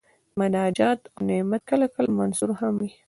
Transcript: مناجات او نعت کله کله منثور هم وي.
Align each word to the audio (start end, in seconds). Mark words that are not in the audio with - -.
مناجات 0.39 0.99
او 1.15 1.19
نعت 1.27 1.61
کله 1.69 1.85
کله 1.95 2.09
منثور 2.19 2.49
هم 2.59 2.73
وي. 2.81 2.91